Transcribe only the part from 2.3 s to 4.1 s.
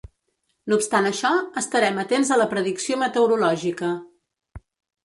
a la predicció meteorològica.